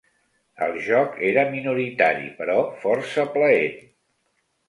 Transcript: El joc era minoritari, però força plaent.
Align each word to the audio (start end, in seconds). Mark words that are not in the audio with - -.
El 0.67 0.77
joc 0.85 1.19
era 1.31 1.43
minoritari, 1.51 2.25
però 2.41 2.55
força 2.85 3.27
plaent. 3.35 3.79